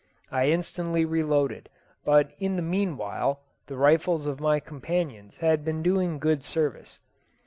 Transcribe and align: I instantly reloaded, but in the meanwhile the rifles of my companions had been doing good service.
I 0.31 0.47
instantly 0.49 1.05
reloaded, 1.05 1.69
but 2.03 2.31
in 2.39 2.55
the 2.55 2.63
meanwhile 2.63 3.41
the 3.67 3.77
rifles 3.77 4.25
of 4.25 4.39
my 4.39 4.59
companions 4.59 5.37
had 5.37 5.63
been 5.63 5.83
doing 5.83 6.17
good 6.17 6.43
service. 6.43 6.99